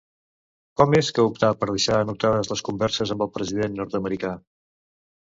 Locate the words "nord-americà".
3.81-4.33